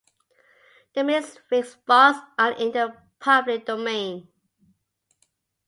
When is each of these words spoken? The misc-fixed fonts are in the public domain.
The 0.95 1.01
misc-fixed 1.03 1.77
fonts 1.85 2.19
are 2.39 2.53
in 2.53 2.71
the 2.71 2.97
public 3.19 3.67
domain. 3.67 4.27